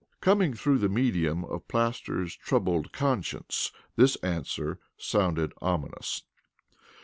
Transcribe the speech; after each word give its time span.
Coming 0.19 0.55
through 0.55 0.79
the 0.79 0.89
medium 0.89 1.45
of 1.45 1.67
Plaster's 1.67 2.35
troubled 2.35 2.91
conscience, 2.91 3.71
this 3.97 4.15
answer 4.23 4.79
sounded 4.97 5.53
ominous. 5.61 6.23